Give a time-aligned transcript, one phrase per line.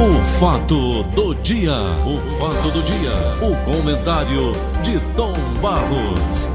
[0.00, 1.74] O fato do dia,
[2.06, 3.12] o fato do dia,
[3.42, 6.48] o comentário de Tom Barros.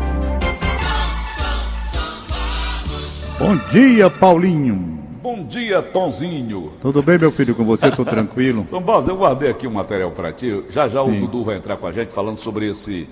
[3.38, 4.96] Bom dia, Paulinho.
[5.22, 6.74] Bom dia, Tonzinho.
[6.82, 7.92] Tudo bem, meu filho, com você?
[7.92, 8.66] Tô tranquilo?
[8.72, 10.64] Tom Barros, eu guardei aqui um material para ti.
[10.72, 11.18] Já já Sim.
[11.18, 13.08] o Dudu vai entrar com a gente falando sobre esse,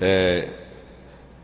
[0.00, 0.48] é,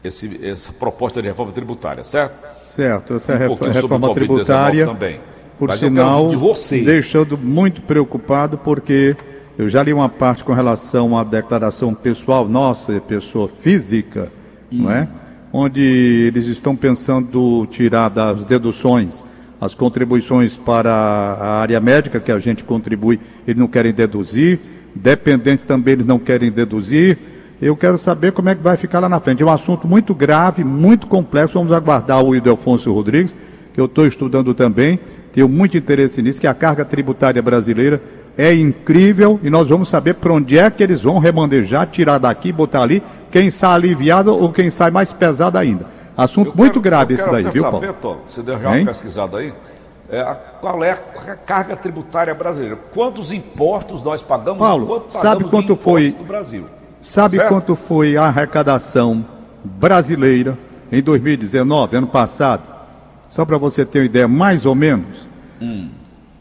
[0.05, 2.39] esse- essa proposta de reforma tributária, certo?
[2.69, 5.21] Certo, essa Um reforma o Covid-19 tributária, também.
[5.61, 9.15] Por Mas sinal, de deixando muito preocupado, porque
[9.59, 14.33] eu já li uma parte com relação à declaração pessoal, nossa, pessoa física,
[14.73, 15.07] não é?
[15.53, 15.83] Onde
[16.29, 19.23] eles estão pensando tirar das deduções
[19.61, 24.59] as contribuições para a área médica, que a gente contribui, eles não querem deduzir,
[24.95, 27.19] dependente também eles não querem deduzir.
[27.61, 29.43] Eu quero saber como é que vai ficar lá na frente.
[29.43, 31.59] É um assunto muito grave, muito complexo.
[31.59, 33.37] Vamos aguardar o Ildefonso Rodrigues,
[33.75, 34.99] que eu estou estudando também.
[35.33, 38.03] Tenho muito interesse nisso, que a carga tributária brasileira
[38.37, 42.51] é incrível e nós vamos saber para onde é que eles vão remandejar, tirar daqui,
[42.53, 45.87] botar ali, quem sai aliviado ou quem sai mais pesado ainda.
[46.17, 47.97] Assunto Eu muito quero- grave esse daí, viu, saber, Paulo?
[48.01, 49.53] Tom, você deu já uma pesquisada aí?
[50.13, 50.25] É,
[50.61, 52.77] qual é a ca- carga tributária brasileira?
[52.93, 56.65] Quantos impostos nós pagamos Paulo, quanto pagamos sabe quanto foi- do Brasil?
[57.01, 57.49] Sabe Certo?
[57.49, 59.25] quanto foi a arrecadação
[59.65, 60.59] brasileira
[60.91, 62.63] em 2019, ano passado?
[63.29, 65.29] Só para você ter uma ideia, mais ou menos,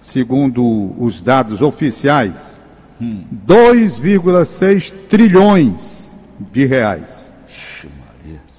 [0.02, 2.59] segundo os dados oficiais,
[3.02, 7.30] 2,6 trilhões de reais.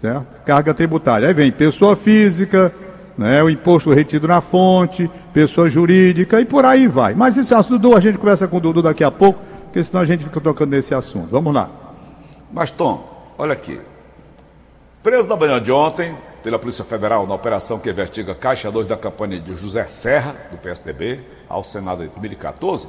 [0.00, 0.40] Certo?
[0.44, 1.28] Carga tributária.
[1.28, 2.72] Aí vem pessoa física,
[3.18, 7.14] né, o imposto retido na fonte, pessoa jurídica e por aí vai.
[7.14, 10.00] Mas esse assunto, Dudu, a gente conversa com o Dudu daqui a pouco, porque senão
[10.00, 11.28] a gente fica tocando nesse assunto.
[11.30, 11.68] Vamos lá.
[12.50, 13.78] Mas, Tom, olha aqui.
[15.02, 18.96] Preso na manhã de ontem pela Polícia Federal na operação que investiga Caixa 2 da
[18.96, 22.88] campanha de José Serra, do PSDB, ao Senado em 2014,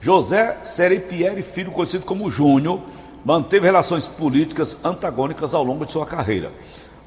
[0.00, 2.80] José Seripieri Filho, conhecido como Júnior,
[3.24, 6.50] manteve relações políticas antagônicas ao longo de sua carreira.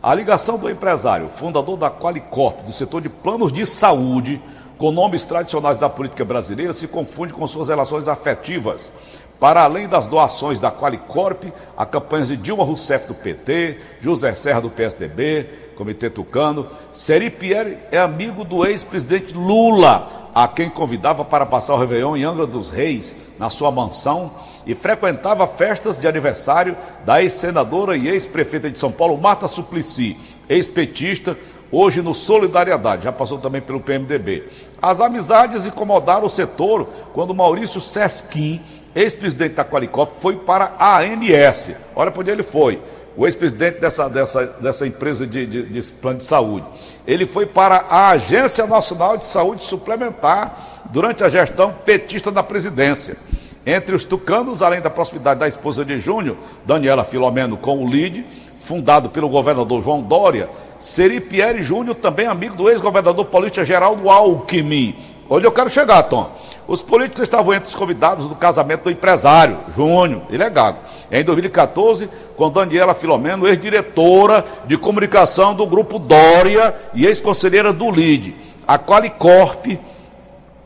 [0.02, 4.42] A ligação do empresário, fundador da Qualicorp, do setor de planos de saúde,
[4.78, 8.92] com nomes tradicionais da política brasileira, se confunde com suas relações afetivas.
[9.40, 11.44] Para além das doações da Qualicorp,
[11.76, 17.78] a campanhas de Dilma Rousseff do PT, José Serra do PSDB, Comitê Tucano, Seri Pierre
[17.92, 22.72] é amigo do ex-presidente Lula, a quem convidava para passar o Réveillon em Angra dos
[22.72, 24.32] Reis, na sua mansão,
[24.66, 30.18] e frequentava festas de aniversário da ex-senadora e ex-prefeita de São Paulo, Marta Suplicy,
[30.48, 31.38] ex-petista,
[31.72, 34.48] hoje no Solidariedade, já passou também pelo PMDB.
[34.82, 38.62] As amizades incomodaram o setor quando Maurício Sesquim,
[38.96, 41.72] ex-presidente da Qualicop, foi para a ANS.
[41.96, 42.82] Olha para onde ele foi.
[43.18, 46.66] O ex-presidente dessa, dessa, dessa empresa de, de, de plano de saúde.
[47.06, 53.18] Ele foi para a Agência Nacional de Saúde Suplementar durante a gestão petista da presidência.
[53.66, 58.26] Entre os tucanos, além da proximidade da esposa de Júnior, Daniela Filomeno, com o LIDE,
[58.64, 64.96] fundado pelo governador João Dória, Seri Pierre Júnior, também amigo do ex-governador paulista Geraldo Alckmin.
[65.28, 66.32] Onde eu quero chegar, Tom?
[66.68, 70.78] Os políticos estavam entre os convidados do casamento do empresário, Júnior, ilegado.
[71.12, 78.36] Em 2014, com Daniela Filomeno, ex-diretora de comunicação do grupo Dória e ex-conselheira do LIDE.
[78.68, 79.80] A Qualicorp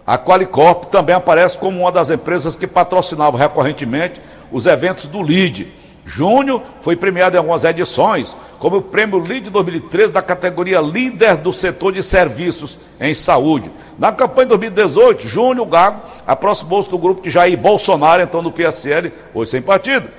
[0.10, 4.20] a Qualicorp também aparece como uma das empresas que patrocinava recorrentemente
[4.52, 5.68] os eventos do LID.
[6.10, 11.54] Júnior foi premiado em algumas edições, como o prêmio LID 2013 da categoria Líder do
[11.54, 13.72] Setor de Serviços em Saúde.
[13.98, 19.14] Na campanha de 2018, Júnior Gago aproximou-se do grupo de Jair Bolsonaro, então do PSL,
[19.34, 20.10] hoje sem partido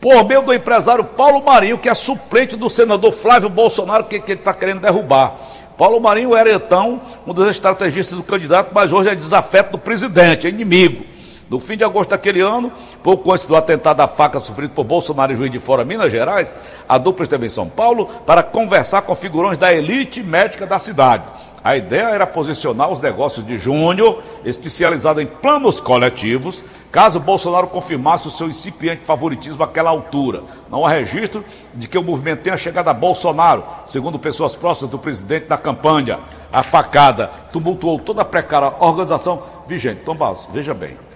[0.00, 4.32] por meio do empresário Paulo Marinho, que é suplente do senador Flávio Bolsonaro, que, que
[4.32, 5.34] ele está querendo derrubar.
[5.78, 10.46] Paulo Marinho era então um dos estrategistas do candidato, mas hoje é desafeto do presidente,
[10.46, 11.06] é inimigo.
[11.54, 15.32] No fim de agosto daquele ano, pouco antes do atentado à faca sofrido por Bolsonaro
[15.32, 16.52] em Juiz de Fora, Minas Gerais,
[16.88, 21.22] a dupla esteve em São Paulo para conversar com figurões da elite médica da cidade.
[21.62, 28.26] A ideia era posicionar os negócios de Júnior, especializado em planos coletivos, caso Bolsonaro confirmasse
[28.26, 30.42] o seu incipiente favoritismo àquela altura.
[30.68, 34.98] Não há registro de que o movimento tenha chegado a Bolsonaro, segundo pessoas próximas do
[34.98, 36.18] presidente na campanha.
[36.52, 40.02] A facada tumultuou toda a precária organização vigente.
[40.04, 41.13] Tom Barros, veja bem.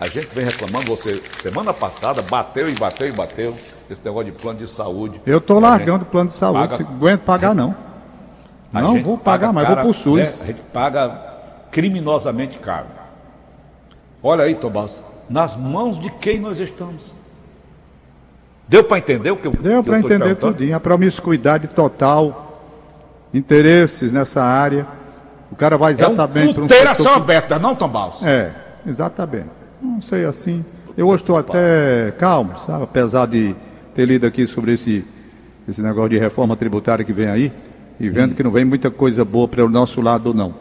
[0.00, 3.54] A gente vem reclamando, você semana passada bateu e bateu e bateu
[3.88, 5.20] esse negócio de plano de saúde.
[5.24, 7.74] Eu estou largando o plano de saúde, paga- não aguento pagar não.
[8.72, 10.16] Não vou pagar paga mais, vou pro SUS.
[10.18, 11.20] né, a gente paga
[11.70, 12.86] criminosamente caro.
[14.22, 17.12] Olha aí, Tomás, nas mãos de quem nós estamos?
[18.66, 20.74] Deu para entender o que eu Deu para entender tudinho.
[20.74, 22.60] A promiscuidade total,
[23.32, 24.86] interesses nessa área.
[25.50, 27.16] O cara vai exatamente é um para um setor...
[27.16, 28.24] aberta, não, Tom Baus?
[28.24, 28.54] É,
[28.86, 29.61] exatamente.
[29.82, 30.64] Não sei assim.
[30.96, 32.84] Eu hoje estou até calmo, sabe?
[32.84, 33.56] Apesar de
[33.94, 35.04] ter lido aqui sobre esse,
[35.68, 37.52] esse negócio de reforma tributária que vem aí,
[37.98, 38.34] e vendo hum.
[38.34, 40.54] que não vem muita coisa boa para o nosso lado, não.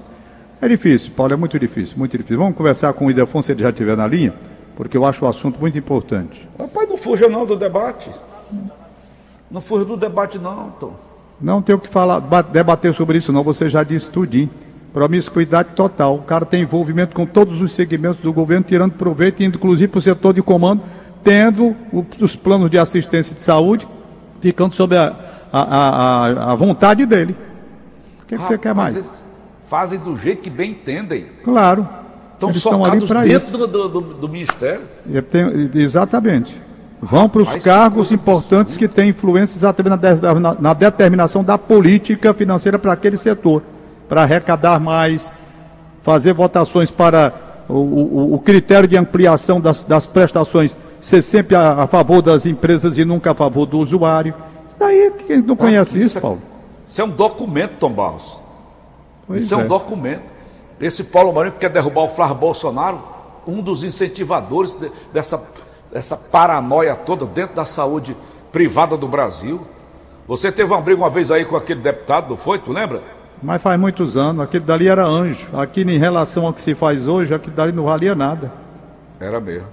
[0.59, 2.37] É difícil, Paulo, é muito difícil, muito difícil.
[2.37, 4.33] Vamos conversar com o Idefonso, se ele já estiver na linha,
[4.75, 6.47] porque eu acho o assunto muito importante.
[6.57, 8.09] Rapaz, não fuja não do debate.
[9.49, 10.95] Não fuja do debate não, Tom.
[11.39, 12.19] Não tenho que falar,
[12.51, 14.49] debater sobre isso não, você já disse tudinho.
[14.93, 16.15] Promiscuidade total.
[16.15, 20.01] O cara tem envolvimento com todos os segmentos do governo, tirando proveito, inclusive para o
[20.01, 20.83] setor de comando,
[21.23, 21.75] tendo
[22.19, 23.87] os planos de assistência de saúde,
[24.41, 25.15] ficando sob a,
[25.51, 27.35] a, a, a vontade dele.
[28.21, 29.09] O que, que você quer mais?
[29.67, 31.27] Fazem do jeito que bem entendem.
[31.43, 31.87] Claro.
[32.33, 34.83] Estão socados dentro do, do, do, Ministério.
[35.75, 36.61] exatamente.
[36.99, 42.33] Vão para os cargos importantes que têm influência exatamente na, na, na determinação da política
[42.33, 43.63] financeira para aquele setor
[44.11, 45.31] para arrecadar mais,
[46.03, 51.83] fazer votações para o, o, o critério de ampliação das, das, prestações ser sempre a,
[51.83, 54.33] a, favor das empresas e nunca a favor do usuário.
[54.67, 56.41] Isso daí, quem não tá, conhece isso, isso é, Paulo?
[56.85, 58.41] Isso é um documento, Tom Barros.
[59.25, 59.61] Pois isso é.
[59.61, 60.23] é um documento.
[60.81, 63.01] Esse Paulo Marinho que quer derrubar o Flávio Bolsonaro,
[63.47, 65.41] um dos incentivadores de, dessa,
[65.89, 68.17] dessa paranoia toda dentro da saúde
[68.51, 69.61] privada do Brasil.
[70.27, 72.59] Você teve uma briga uma vez aí com aquele deputado, não foi?
[72.59, 73.20] Tu lembra?
[73.41, 75.49] Mas faz muitos anos, aquele dali era anjo.
[75.53, 78.51] Aqui em relação ao que se faz hoje, aquele dali não valia nada.
[79.19, 79.67] Era mesmo.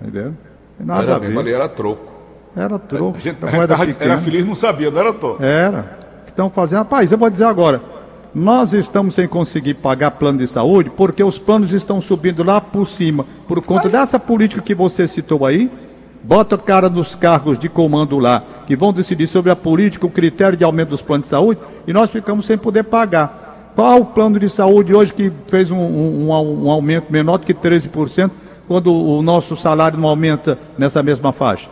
[0.00, 0.34] Entendeu?
[0.78, 1.26] Nada era a ver.
[1.26, 2.12] mesmo, ali era troco.
[2.56, 3.16] Era troco.
[3.16, 5.42] A gente, a era feliz, não sabia, não era troco.
[5.42, 5.98] Era.
[6.26, 6.78] Estão fazendo.
[6.78, 7.80] Rapaz, eu vou dizer agora.
[8.34, 12.88] Nós estamos sem conseguir pagar plano de saúde porque os planos estão subindo lá por
[12.88, 13.24] cima.
[13.46, 15.70] Por conta dessa política que você citou aí,
[16.24, 20.10] bota o cara nos cargos de comando lá, que vão decidir sobre a política, o
[20.10, 23.72] critério de aumento dos planos de saúde, e nós ficamos sem poder pagar.
[23.76, 27.52] Qual o plano de saúde hoje que fez um, um, um aumento menor do que
[27.52, 28.30] 13%,
[28.66, 31.68] quando o nosso salário não aumenta nessa mesma faixa?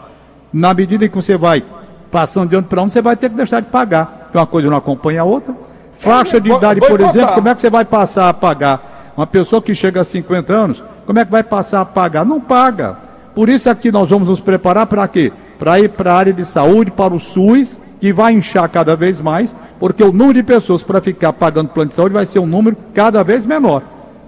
[0.52, 1.64] Na medida em que você vai
[2.10, 4.30] passando de ano para ano, você vai ter que deixar de pagar.
[4.34, 5.54] Uma coisa não acompanha a outra.
[5.94, 9.12] Faixa de idade, por exemplo, como é que você vai passar a pagar?
[9.16, 12.24] Uma pessoa que chega a 50 anos, como é que vai passar a pagar?
[12.24, 13.11] Não paga.
[13.34, 15.32] Por isso aqui nós vamos nos preparar para quê?
[15.58, 19.20] Para ir para a área de saúde, para o SUS, que vai inchar cada vez
[19.20, 22.46] mais, porque o número de pessoas para ficar pagando plano de saúde vai ser um
[22.46, 23.82] número cada vez menor.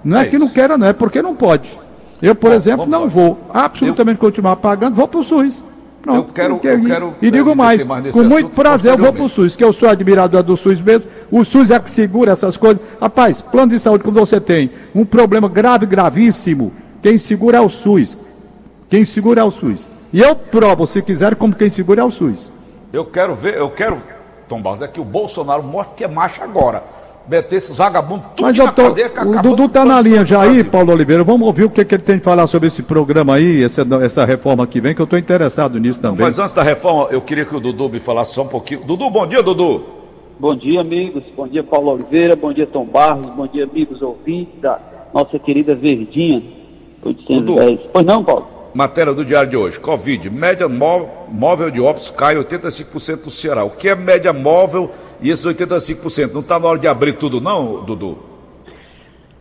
[0.04, 1.78] Não é, é que não queira, não, é porque não pode.
[2.22, 4.28] Eu, por Bom, exemplo, não vou absolutamente eu...
[4.28, 5.64] continuar pagando, vou para o SUS.
[6.00, 9.24] Pronto, eu quero, eu quero e digo mais, mais com muito prazer eu vou para
[9.24, 11.06] o SUS, que eu sou admirador do SUS mesmo.
[11.30, 12.82] O SUS é que segura essas coisas.
[13.00, 16.72] Rapaz, plano de saúde, quando você tem um problema grave, gravíssimo,
[17.02, 18.18] quem segura é o SUS.
[18.94, 19.90] Quem segura é o SUS.
[20.12, 22.52] E eu provo, se quiser, como quem segura é o SUS.
[22.92, 23.96] Eu quero ver, eu quero,
[24.48, 26.80] Tom Barros, é que o Bolsonaro mostre que é macho agora.
[27.28, 30.62] Meter esses vagabundos tudo Mas eu tô, cadeia, O Dudu está na linha já aí,
[30.62, 31.24] Paulo Oliveira.
[31.24, 34.24] Vamos ouvir o que, que ele tem de falar sobre esse programa aí, essa, essa
[34.24, 36.24] reforma que vem, que eu estou interessado nisso também.
[36.24, 38.84] Mas antes da reforma, eu queria que o Dudu me falasse só um pouquinho.
[38.84, 39.82] Dudu, bom dia, Dudu.
[40.38, 41.24] Bom dia, amigos.
[41.36, 42.36] Bom dia, Paulo Oliveira.
[42.36, 43.26] Bom dia, Tom Barros.
[43.34, 44.78] Bom dia, amigos ouvintes da
[45.12, 46.44] nossa querida Verdinha.
[47.02, 47.44] 810.
[47.44, 47.90] Dudu.
[47.92, 48.53] Pois não, Paulo?
[48.74, 49.78] Matéria do diário de hoje.
[49.78, 50.28] Covid.
[50.28, 53.64] Média móvel de óbitos cai 85% no Ceará.
[53.64, 54.90] O que é média móvel
[55.22, 56.32] e esses 85%?
[56.32, 58.18] Não está na hora de abrir tudo, não, Dudu?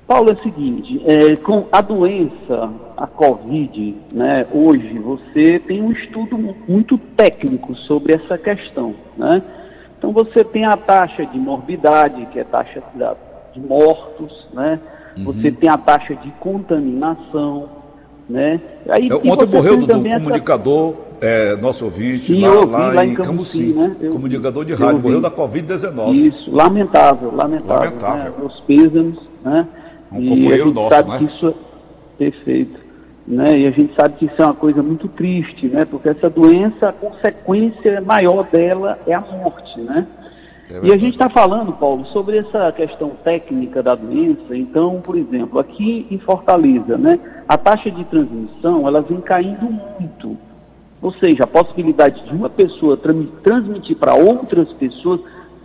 [0.05, 5.91] Paulo, é o seguinte, é, com a doença, a Covid, né, hoje você tem um
[5.93, 8.93] estudo muito técnico sobre essa questão.
[9.17, 9.41] Né?
[9.97, 12.83] Então você tem a taxa de morbidade, que é a taxa
[13.53, 14.79] de mortos, né?
[15.17, 15.25] Uhum.
[15.25, 17.69] você tem a taxa de contaminação,
[18.29, 18.59] né?
[18.89, 23.95] Aí, é, Ontem morreu do, comunicador, é, nosso ouvinte, lá, lá, lá, em Camusim, né?
[24.01, 26.13] Eu, comunicador de rádio, morreu da Covid-19.
[26.13, 27.85] Isso, lamentável, lamentável.
[27.85, 28.31] lamentável.
[28.31, 28.45] Né?
[28.45, 29.67] Os pêsames, né?
[30.11, 31.17] Um e companheiro nosso, sabe né?
[31.19, 31.53] Que isso é
[32.17, 32.83] perfeito.
[33.25, 33.57] Né?
[33.57, 35.85] E a gente sabe que isso é uma coisa muito triste, né?
[35.85, 40.05] Porque essa doença, a consequência maior dela é a morte, né?
[40.69, 44.55] É e a gente está falando, Paulo, sobre essa questão técnica da doença.
[44.55, 50.37] Então, por exemplo, aqui em Fortaleza, né, a taxa de transmissão ela vem caindo muito.
[51.01, 52.97] Ou seja, a possibilidade de uma pessoa
[53.43, 55.19] transmitir para outras pessoas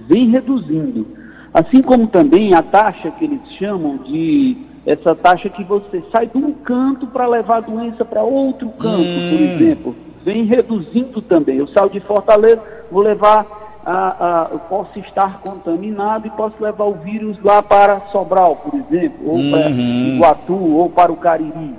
[0.09, 1.07] vem reduzindo.
[1.55, 6.39] Assim como também a taxa que eles chamam de essa taxa que você sai de
[6.39, 9.31] um canto para levar a doença para outro canto, hum.
[9.31, 11.59] por exemplo, vem reduzindo também.
[11.59, 16.95] Eu saio de Fortaleza, vou levar a, a, posso estar contaminado e posso levar o
[16.95, 19.51] vírus lá para Sobral, por exemplo, ou uhum.
[19.51, 21.75] para Iguatu, ou para o Cariri.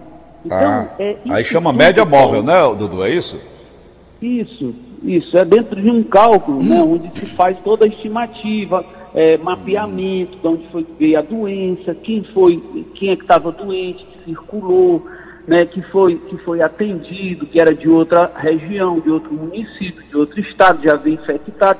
[0.45, 3.03] Então, ah, é aí chama média móvel, né, Dudu?
[3.03, 3.39] É isso?
[4.21, 5.37] Isso, isso.
[5.37, 10.47] É dentro de um cálculo, né, onde se faz toda a estimativa, é, mapeamento de
[10.47, 12.61] onde foi veio a doença, quem foi,
[12.95, 15.05] quem é que estava doente, que circulou,
[15.49, 20.15] né, que, foi, que foi atendido, que era de outra região, de outro município, de
[20.15, 21.79] outro estado, já veio infectado.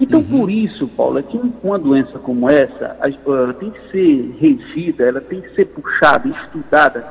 [0.00, 0.40] Então, uhum.
[0.40, 2.96] por isso, Paulo, é que uma doença como essa,
[3.26, 7.04] ela tem que ser revida, ela tem que ser puxada, estudada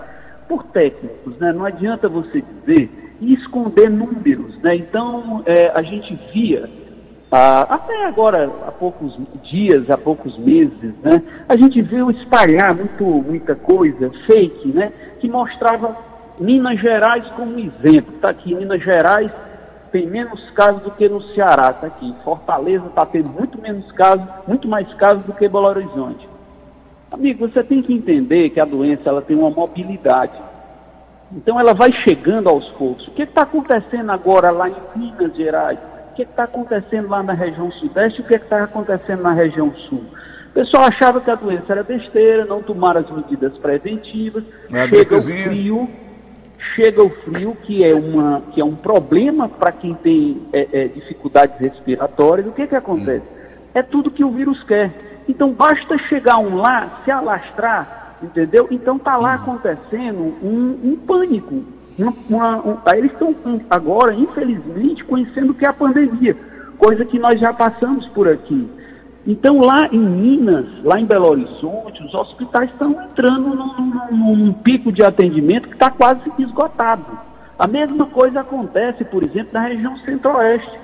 [0.47, 1.53] por técnicos, né?
[1.53, 2.89] Não adianta você dizer
[3.21, 4.75] e esconder números, né?
[4.77, 6.67] Então, é, a gente via,
[7.31, 11.21] ah, até agora, há poucos dias, há poucos meses, né?
[11.47, 14.91] A gente viu espalhar muito, muita coisa fake, né?
[15.19, 15.95] Que mostrava
[16.39, 18.15] Minas Gerais como exemplo.
[18.15, 19.31] Está aqui, Minas Gerais
[19.91, 22.13] tem menos casos do que no Ceará, está aqui.
[22.23, 26.27] Fortaleza está tendo muito menos casos, muito mais casos do que Belo Horizonte.
[27.11, 30.33] Amigo, você tem que entender que a doença ela tem uma mobilidade.
[31.31, 33.07] Então ela vai chegando aos poucos.
[33.07, 35.79] O que está acontecendo agora lá em Minas Gerais?
[36.11, 38.21] O que está acontecendo lá na região sudeste?
[38.21, 40.03] O que está acontecendo na região sul?
[40.49, 45.15] O pessoal achava que a doença era besteira, não tomaram as medidas preventivas, é chega
[45.15, 45.89] o frio,
[46.75, 50.87] chega o frio, que é, uma, que é um problema para quem tem é, é,
[50.87, 53.25] dificuldades respiratórias, o que, que acontece?
[53.73, 54.91] É tudo que o vírus quer.
[55.27, 58.67] Então basta chegar um lá, se alastrar, entendeu?
[58.71, 61.63] Então está lá acontecendo um, um pânico.
[61.97, 63.35] Uma, uma, um, aí eles estão
[63.69, 66.35] agora, infelizmente, conhecendo o que é a pandemia,
[66.77, 68.78] coisa que nós já passamos por aqui.
[69.27, 73.75] Então, lá em Minas, lá em Belo Horizonte, os hospitais estão entrando num,
[74.11, 77.05] num, num pico de atendimento que está quase esgotado.
[77.57, 80.79] A mesma coisa acontece, por exemplo, na região centro-oeste,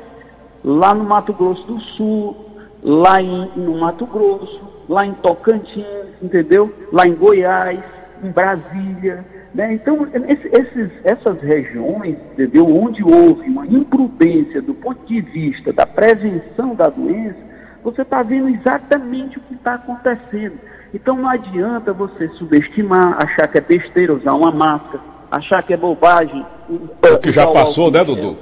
[0.64, 2.36] lá no Mato Grosso do Sul,
[2.84, 5.86] lá em, no Mato Grosso, lá em Tocantins,
[6.22, 6.74] entendeu?
[6.92, 7.80] Lá em Goiás,
[8.22, 9.26] em Brasília.
[9.54, 9.74] Né?
[9.76, 12.68] Então, esses, essas regiões, entendeu?
[12.68, 17.38] Onde houve uma imprudência do ponto de vista da prevenção da doença,
[17.86, 20.60] você está vendo exatamente o que está acontecendo.
[20.92, 25.00] Então não adianta você subestimar, achar que é besteira usar uma máscara,
[25.30, 26.44] achar que é bobagem.
[26.68, 28.36] O que já passou, né, Dudu?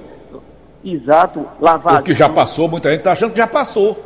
[0.83, 1.99] Exato, lavar.
[1.99, 3.97] O que já passou, muita gente está achando que já passou.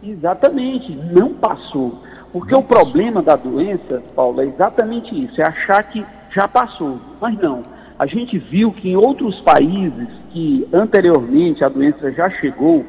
[0.00, 2.00] Exatamente, não passou.
[2.32, 2.92] Porque não o passou.
[2.92, 7.00] problema da doença, Paulo, é exatamente isso, é achar que já passou.
[7.20, 7.64] Mas não.
[7.98, 12.84] A gente viu que em outros países que anteriormente a doença já chegou,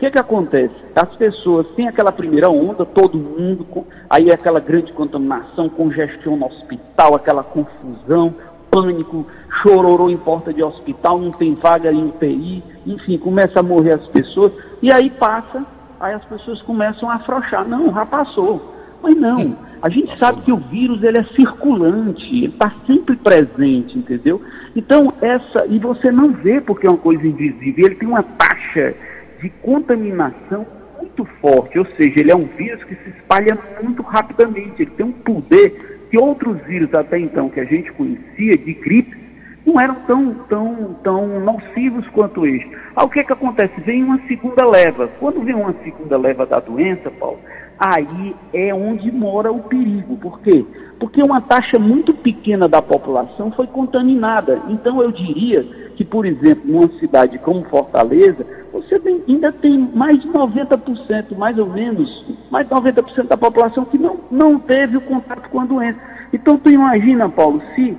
[0.00, 0.74] que, que acontece?
[0.96, 3.66] As pessoas têm aquela primeira onda, todo mundo,
[4.08, 8.34] aí é aquela grande contaminação, congestão no hospital, aquela confusão,
[8.70, 9.26] pânico,
[9.62, 14.06] chororô em porta de hospital, não tem vaga em UTI, enfim, começa a morrer as
[14.08, 15.66] pessoas, e aí passa,
[16.00, 17.68] aí as pessoas começam a afrouxar.
[17.68, 18.74] Não, já passou.
[19.02, 23.98] Mas não, a gente sabe que o vírus ele é circulante, ele está sempre presente,
[23.98, 24.40] entendeu?
[24.74, 28.94] Então, essa, e você não vê porque é uma coisa invisível, ele tem uma taxa
[29.40, 30.66] de contaminação
[30.98, 35.06] muito forte, ou seja, ele é um vírus que se espalha muito rapidamente, ele tem
[35.06, 39.16] um poder que outros vírus até então que a gente conhecia de gripe
[39.64, 42.70] não eram tão, tão, tão nocivos quanto este.
[42.96, 43.80] Aí o que, é que acontece?
[43.82, 45.08] Vem uma segunda leva.
[45.20, 47.38] Quando vem uma segunda leva da doença, Paulo,
[47.78, 50.16] aí é onde mora o perigo.
[50.16, 50.64] Por quê?
[50.98, 54.60] Porque uma taxa muito pequena da população foi contaminada.
[54.68, 55.66] Então eu diria
[56.00, 61.58] que, por exemplo, numa cidade como Fortaleza, você tem, ainda tem mais de 90%, mais
[61.58, 65.66] ou menos, mais de 90% da população que não, não teve o contato com a
[65.66, 66.00] doença.
[66.32, 67.94] Então tu imagina, Paulo, se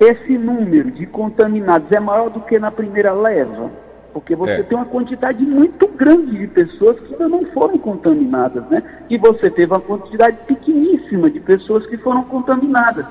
[0.00, 3.70] esse número de contaminados é maior do que na primeira leva,
[4.12, 4.62] porque você é.
[4.64, 8.82] tem uma quantidade muito grande de pessoas que ainda não foram contaminadas, né?
[9.08, 13.06] E você teve uma quantidade pequeníssima de pessoas que foram contaminadas.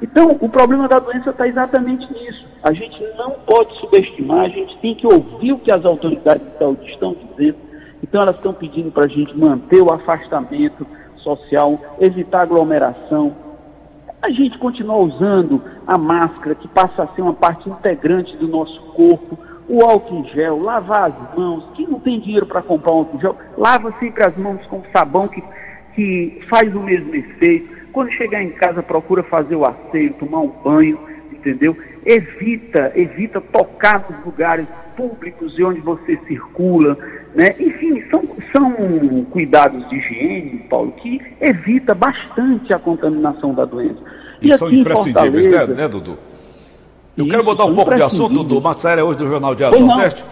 [0.00, 2.46] Então, o problema da doença está exatamente nisso.
[2.62, 6.58] A gente não pode subestimar, a gente tem que ouvir o que as autoridades de
[6.58, 7.56] saúde estão dizendo.
[8.02, 10.86] Então, elas estão pedindo para a gente manter o afastamento
[11.16, 13.34] social, evitar aglomeração.
[14.20, 18.78] A gente continuar usando a máscara, que passa a ser uma parte integrante do nosso
[18.92, 19.38] corpo,
[19.68, 21.64] o álcool em gel, lavar as mãos.
[21.74, 24.82] Quem não tem dinheiro para comprar um álcool em gel, lava sempre as mãos com
[24.94, 25.42] sabão que,
[25.94, 30.52] que faz o mesmo efeito quando chegar em casa, procura fazer o asseio, tomar um
[30.62, 30.98] banho,
[31.32, 31.74] entendeu?
[32.04, 36.98] Evita, evita tocar nos lugares públicos e onde você circula,
[37.34, 37.54] né?
[37.58, 38.22] Enfim, são,
[38.52, 44.00] são cuidados de higiene, Paulo, que evita bastante a contaminação da doença.
[44.42, 46.18] E, e são imprescindíveis, né, né, Dudu?
[47.16, 48.60] Eu Isso, quero mudar um pouco de assunto, Dudu.
[48.60, 50.22] Matéria hoje do Jornal Diário do Nordeste.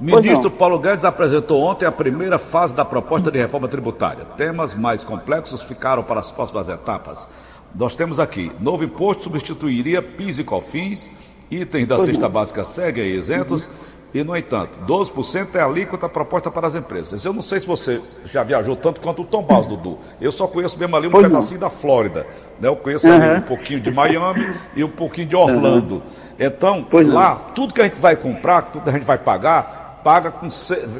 [0.00, 4.24] Ministro Paulo Guedes apresentou ontem a primeira fase da proposta de reforma tributária.
[4.36, 7.28] Temas mais complexos ficaram para as próximas etapas.
[7.74, 11.10] Nós temos aqui: novo imposto substituiria PIS e COFINS,
[11.50, 13.68] itens da cesta básica seguem isentos,
[14.14, 17.22] E, no entanto, 12% é a alíquota proposta para as empresas.
[17.26, 18.00] Eu não sei se você
[18.32, 19.98] já viajou tanto quanto o Tom Baus, Dudu.
[20.18, 21.68] Eu só conheço mesmo ali um pois pedacinho não.
[21.68, 22.26] da Flórida.
[22.58, 22.68] Né?
[22.68, 23.14] Eu conheço uhum.
[23.14, 25.96] ali um pouquinho de Miami e um pouquinho de Orlando.
[25.96, 26.02] Uhum.
[26.38, 27.52] Então, pois lá, não.
[27.52, 30.48] tudo que a gente vai comprar, tudo que a gente vai pagar, paga com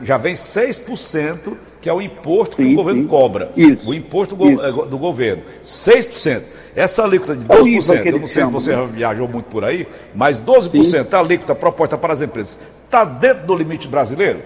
[0.02, 3.08] já vem 6%, que é o imposto sim, que o governo sim.
[3.08, 3.50] cobra.
[3.56, 3.88] Isso.
[3.88, 4.62] O imposto do, Isso.
[4.62, 5.44] Eh, do governo.
[5.62, 6.42] 6%.
[6.76, 8.86] Essa alíquota de 12%, eu não sei se você né?
[8.86, 10.98] viajou muito por aí, mas 12% sim.
[11.10, 14.40] a alíquota proposta para as empresas está dentro do limite brasileiro?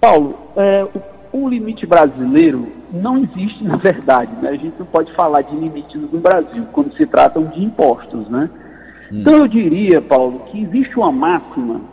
[0.00, 0.86] Paulo, é,
[1.34, 4.32] o, o, limite brasileiro não existe na verdade.
[4.40, 4.48] Né?
[4.48, 8.26] A gente não pode falar de limites no Brasil quando se tratam de impostos.
[8.30, 8.48] Né?
[9.12, 9.18] Hum.
[9.20, 11.91] Então eu diria, Paulo, que existe uma máxima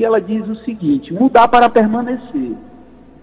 [0.00, 2.52] que ela diz o seguinte: mudar para permanecer.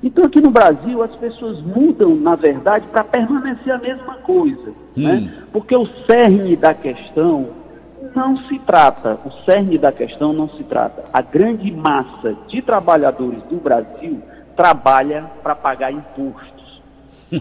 [0.03, 4.69] Então, aqui no Brasil, as pessoas mudam, na verdade, para permanecer a mesma coisa.
[4.95, 5.03] Hum.
[5.03, 5.33] Né?
[5.51, 7.47] Porque o cerne da questão
[8.15, 11.03] não se trata, o cerne da questão não se trata.
[11.11, 14.21] A grande massa de trabalhadores do Brasil
[14.55, 16.83] trabalha para pagar impostos.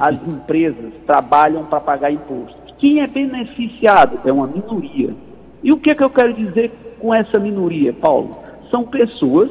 [0.01, 2.57] As empresas trabalham para pagar impostos.
[2.79, 5.15] Quem é beneficiado é uma minoria.
[5.63, 8.46] E o que, é que eu quero dizer com essa minoria, Paulo?
[8.71, 9.51] São pessoas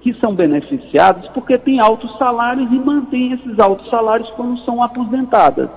[0.00, 5.68] que são beneficiados porque têm altos salários e mantêm esses altos salários quando são aposentadas.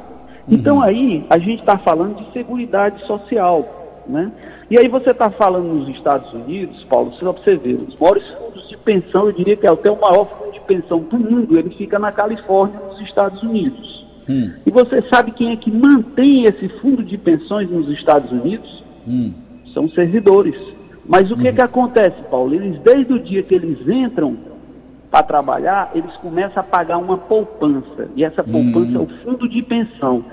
[0.47, 0.55] Uhum.
[0.55, 4.31] Então aí a gente está falando de segurança social, né?
[4.69, 8.25] E aí você está falando nos Estados Unidos, Paulo, só para você ver, os maiores
[8.37, 11.57] fundos de pensão, eu diria que é até o maior fundo de pensão do mundo,
[11.57, 14.07] ele fica na Califórnia, nos Estados Unidos.
[14.29, 14.51] Hum.
[14.65, 18.83] E você sabe quem é que mantém esse fundo de pensões nos Estados Unidos?
[19.05, 19.33] Hum.
[19.73, 20.55] São servidores.
[21.05, 21.55] Mas o que, uhum.
[21.55, 22.53] que acontece, Paulo?
[22.53, 24.37] Eles, desde o dia que eles entram
[25.09, 28.09] para trabalhar, eles começam a pagar uma poupança.
[28.15, 28.95] E essa poupança uhum.
[28.95, 30.23] é o fundo de pensão.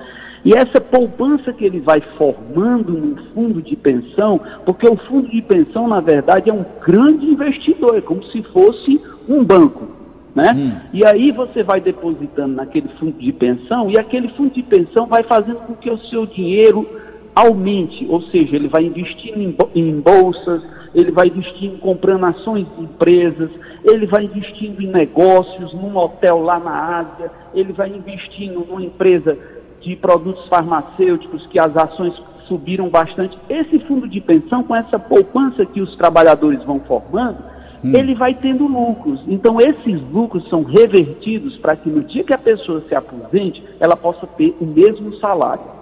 [0.44, 5.42] E essa poupança que ele vai formando no fundo de pensão, porque o fundo de
[5.42, 9.88] pensão, na verdade, é um grande investidor, é como se fosse um banco.
[10.34, 10.52] Né?
[10.54, 10.72] Hum.
[10.92, 15.24] E aí você vai depositando naquele fundo de pensão e aquele fundo de pensão vai
[15.24, 16.88] fazendo com que o seu dinheiro
[17.38, 20.62] aumente, ou seja, ele vai investindo em, em bolsas,
[20.94, 23.50] ele vai investindo comprando ações de empresas,
[23.84, 29.38] ele vai investindo em negócios, num hotel lá na Ásia, ele vai investindo numa empresa
[29.80, 32.14] de produtos farmacêuticos que as ações
[32.48, 33.38] subiram bastante.
[33.48, 37.38] Esse fundo de pensão, com essa poupança que os trabalhadores vão formando,
[37.84, 37.92] hum.
[37.94, 39.20] ele vai tendo lucros.
[39.28, 43.96] Então, esses lucros são revertidos para que no dia que a pessoa se aposente, ela
[43.96, 45.77] possa ter o mesmo salário.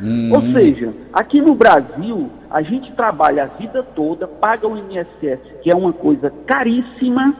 [0.00, 0.32] Uhum.
[0.34, 5.70] Ou seja, aqui no Brasil, a gente trabalha a vida toda, paga o INSS, que
[5.70, 7.34] é uma coisa caríssima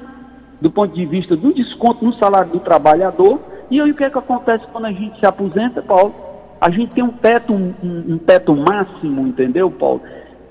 [0.60, 3.40] do ponto de vista do desconto no salário do trabalhador.
[3.70, 6.14] E aí o que é que acontece quando a gente se aposenta, Paulo?
[6.60, 10.02] A gente tem um teto, um, um teto máximo, entendeu, Paulo?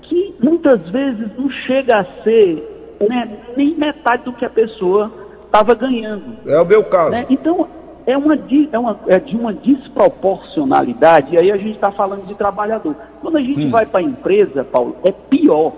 [0.02, 5.12] Que muitas vezes não chega a ser né, nem metade do que a pessoa
[5.44, 6.38] estava ganhando.
[6.46, 7.10] É o meu caso.
[7.10, 7.26] Né?
[7.28, 7.68] Então,
[8.08, 8.34] é, uma,
[8.72, 12.96] é, uma, é de uma desproporcionalidade, e aí a gente está falando de trabalhador.
[13.20, 13.70] Quando a gente hum.
[13.70, 15.74] vai para a empresa, Paulo, é pior.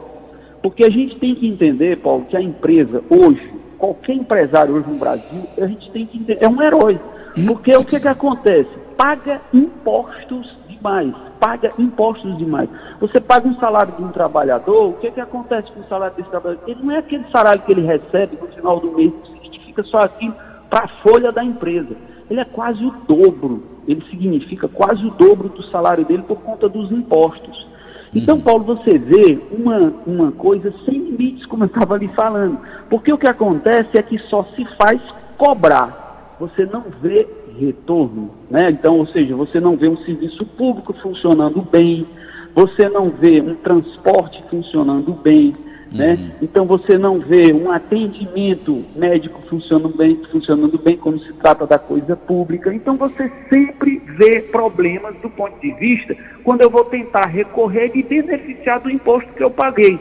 [0.63, 4.97] Porque a gente tem que entender, Paulo, que a empresa hoje, qualquer empresário hoje no
[4.97, 7.01] Brasil, a gente tem que entender, é um herói.
[7.49, 8.71] Porque o que, que acontece?
[8.97, 12.69] Paga impostos demais, paga impostos demais.
[13.01, 16.31] Você paga um salário de um trabalhador, o que, que acontece com o salário desse
[16.31, 16.63] trabalhador?
[16.69, 20.05] Ele não é aquele salário que ele recebe no final do mês, que significa só
[20.05, 20.35] aquilo
[20.69, 21.97] para a folha da empresa
[22.31, 26.69] ele é quase o dobro, ele significa quase o dobro do salário dele por conta
[26.69, 27.69] dos impostos.
[28.15, 28.43] Então, uhum.
[28.43, 32.59] Paulo, você vê uma, uma coisa sem limites, como eu estava ali falando.
[32.89, 35.01] Porque o que acontece é que só se faz
[35.37, 37.27] cobrar, você não vê
[37.59, 38.31] retorno.
[38.49, 38.71] Né?
[38.71, 42.07] Então, ou seja, você não vê um serviço público funcionando bem,
[42.55, 45.53] você não vê um transporte funcionando bem,
[45.93, 46.15] né?
[46.15, 46.31] Uhum.
[46.43, 51.79] Então você não vê um atendimento médico funcionando bem, funcionando bem quando se trata da
[51.79, 52.73] coisa pública.
[52.73, 58.03] Então você sempre vê problemas do ponto de vista quando eu vou tentar recorrer e
[58.03, 59.99] beneficiar do imposto que eu paguei.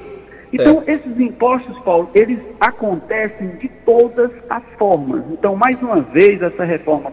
[0.52, 0.91] Então é.
[0.91, 5.23] esses impostos, Paulo, eles acontecem de todas as formas.
[5.32, 7.12] Então mais uma vez essa reforma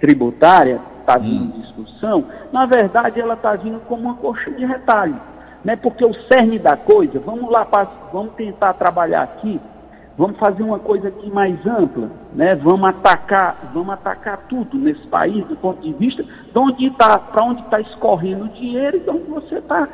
[0.00, 1.60] tributária está vindo em hum.
[1.60, 2.24] discussão.
[2.52, 5.14] Na verdade ela está vindo como uma coxa de retalho
[5.66, 5.74] né?
[5.74, 7.66] Porque o cerne da coisa, vamos lá,
[8.12, 9.60] vamos tentar trabalhar aqui,
[10.16, 12.54] vamos fazer uma coisa aqui mais ampla, né?
[12.54, 17.44] Vamos atacar, vamos atacar tudo nesse país do ponto de vista de onde está, para
[17.44, 19.88] onde está escorrendo o dinheiro e de onde você está,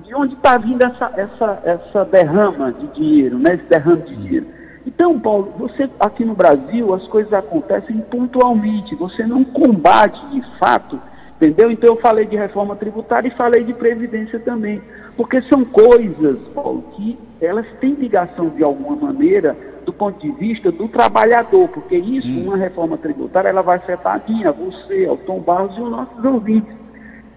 [0.00, 3.56] de onde está vindo essa, essa, essa derrama de dinheiro, né?
[3.56, 4.46] Esse derrame de dinheiro.
[4.86, 10.98] Então, Paulo, você aqui no Brasil as coisas acontecem pontualmente, você não combate de fato
[11.42, 11.72] Entendeu?
[11.72, 14.80] Então eu falei de reforma tributária e falei de previdência também.
[15.16, 20.70] Porque são coisas, Paulo, que elas têm ligação de alguma maneira do ponto de vista
[20.70, 22.44] do trabalhador, porque isso, hum.
[22.46, 26.24] uma reforma tributária, ela vai afetar a minha, você, o Tom Barros e os nossos
[26.24, 26.72] ouvintes.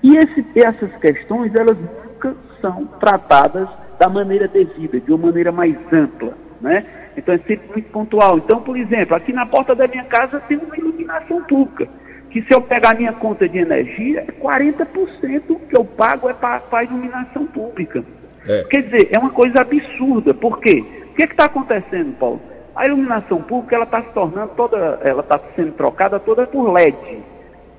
[0.04, 5.76] E esse, essas questões, elas nunca são tratadas da maneira devida, de uma maneira mais
[5.91, 6.86] ampla, né?
[7.18, 8.38] Então é sempre muito pontual.
[8.38, 11.89] Então, por exemplo, aqui na porta da minha casa tem uma iluminação pública,
[12.36, 16.62] que se eu pegar a minha conta de energia, 40% que eu pago é para
[16.69, 18.04] a iluminação pública.
[18.45, 18.65] É.
[18.65, 20.34] Quer dizer, é uma coisa absurda.
[20.34, 20.84] Por quê?
[21.12, 22.41] O que é está acontecendo, Paulo?
[22.76, 27.19] A iluminação pública ela está se tornando toda, ela está sendo trocada toda por LED.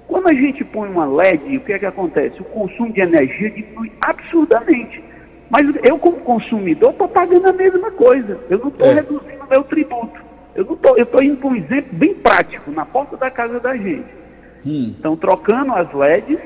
[0.08, 2.40] Quando a gente põe uma LED, o que é que acontece?
[2.40, 5.04] O consumo de energia diminui absurdamente.
[5.50, 8.40] Mas eu, como consumidor, estou pagando a mesma coisa.
[8.48, 8.94] Eu não estou é.
[8.94, 10.18] reduzindo o meu tributo.
[10.54, 14.24] Eu estou indo para um exemplo bem prático, na porta da casa da gente.
[14.66, 14.94] Hum.
[15.20, 16.40] trocando as LEDs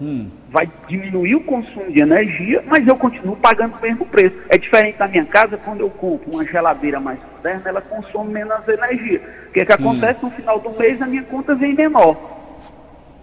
[0.00, 0.28] hum.
[0.50, 4.36] vai diminuir o consumo de energia, mas eu continuo pagando o mesmo preço.
[4.50, 8.68] É diferente da minha casa, quando eu compro uma geladeira mais moderna, ela consome menos
[8.68, 9.22] energia.
[9.48, 9.76] O que, é que hum.
[9.76, 12.16] acontece no final do mês, a minha conta vem menor.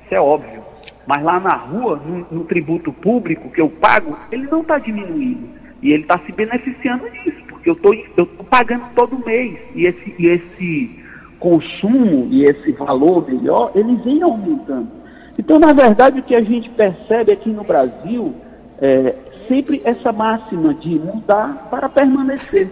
[0.03, 0.63] Isso é óbvio.
[1.05, 5.49] Mas lá na rua, no, no tributo público que eu pago, ele não está diminuindo.
[5.81, 9.57] E ele está se beneficiando disso, porque eu estou pagando todo mês.
[9.75, 11.00] E esse, e esse
[11.41, 14.87] consumo e esse valor melhor, ele vem aumentando.
[15.37, 18.33] Então, na verdade, o que a gente percebe aqui no Brasil
[18.79, 19.15] é
[19.47, 22.69] sempre essa máxima de mudar para permanecer.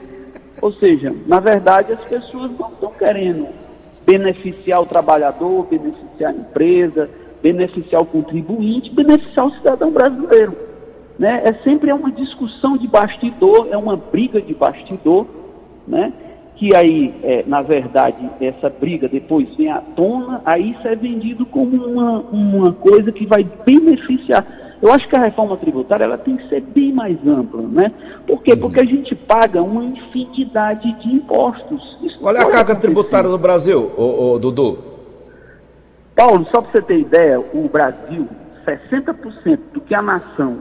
[0.62, 3.48] Ou seja, na verdade, as pessoas não estão querendo
[4.06, 7.10] beneficiar o trabalhador, beneficiar a empresa,
[7.42, 10.56] beneficiar o contribuinte, beneficiar o cidadão brasileiro.
[11.18, 11.42] Né?
[11.44, 15.26] É sempre uma discussão de bastidor, é uma briga de bastidor,
[15.88, 16.14] né?
[16.60, 21.46] Que aí, é, na verdade, essa briga depois vem à tona, aí isso é vendido
[21.46, 24.46] como uma, uma coisa que vai beneficiar.
[24.82, 27.94] Eu acho que a reforma tributária ela tem que ser bem mais ampla, né?
[28.28, 28.52] Por quê?
[28.52, 28.60] Uhum.
[28.60, 31.98] Porque a gente paga uma infinidade de impostos.
[32.04, 34.80] Isso Qual é a carga tributária no Brasil, ô, ô, Dudu?
[36.14, 38.28] Paulo, só para você ter ideia, o Brasil,
[38.66, 40.58] 60% do que a nação,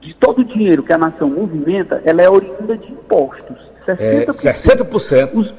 [0.00, 3.71] de todo o dinheiro que a nação movimenta, ela é oriunda de impostos.
[3.86, 4.00] 60%.
[4.00, 5.34] É, 60%.
[5.34, 5.52] Os,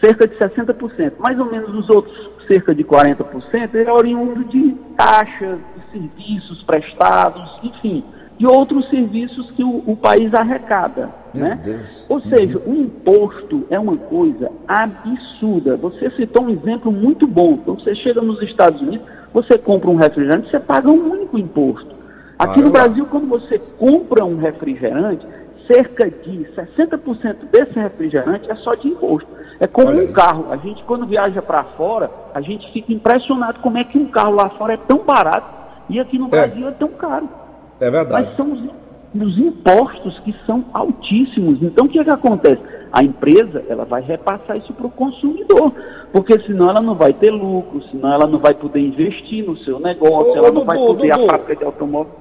[0.00, 1.12] cerca de 60%.
[1.18, 7.58] Mais ou menos os outros cerca de 40% é oriundo de taxas, de serviços prestados,
[7.62, 8.04] enfim,
[8.38, 11.10] de outros serviços que o, o país arrecada.
[11.34, 11.60] né?
[12.08, 12.72] Ou seja, uhum.
[12.72, 15.76] o imposto é uma coisa absurda.
[15.76, 17.54] Você citou um exemplo muito bom.
[17.54, 21.96] Então, você chega nos Estados Unidos, você compra um refrigerante, você paga um único imposto.
[22.38, 25.26] Aqui ah, no Brasil, quando você compra um refrigerante,
[25.66, 29.28] cerca de 60% desse refrigerante é só de imposto.
[29.58, 30.46] É como Olha um carro.
[30.50, 34.34] A gente, quando viaja para fora, a gente fica impressionado como é que um carro
[34.34, 35.48] lá fora é tão barato
[35.88, 36.28] e aqui no é.
[36.28, 37.28] Brasil é, é tão caro.
[37.80, 38.26] É verdade.
[38.26, 38.60] Mas são os,
[39.22, 41.62] os impostos que são altíssimos.
[41.62, 42.60] Então, o que, é que acontece?
[42.92, 45.72] A empresa ela vai repassar isso para o consumidor,
[46.12, 49.78] porque senão ela não vai ter lucro, senão ela não vai poder investir no seu
[49.78, 52.12] negócio, ô, ela não vai poder Dudu, a fábrica de automóvel.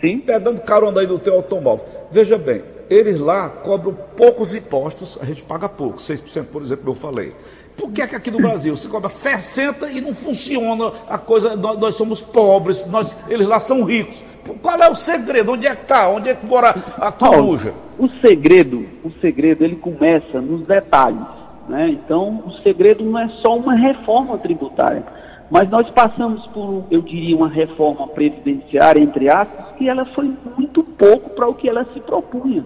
[0.00, 0.18] Sim?
[0.18, 1.86] Pegando carona aí do teu automóvel.
[2.10, 6.94] Veja bem, eles lá cobram poucos impostos, a gente paga pouco, 6%, por exemplo, eu
[6.94, 7.34] falei.
[7.76, 11.54] Por que, é que aqui no Brasil se cobra 60% e não funciona a coisa,
[11.56, 14.24] nós, nós, somos pobres, nós, eles lá são ricos.
[14.62, 15.52] Qual é o segredo?
[15.52, 16.08] Onde é que está?
[16.08, 17.74] Onde é que mora a coruja?
[17.98, 21.20] O segredo, o segredo, ele começa nos detalhes.
[21.68, 21.90] Né?
[21.90, 25.04] Então, o segredo não é só uma reforma tributária,
[25.50, 30.82] mas nós passamos por, eu diria, uma reforma previdenciária, entre aspas, que ela foi muito
[30.82, 32.64] pouco para o que ela se propunha.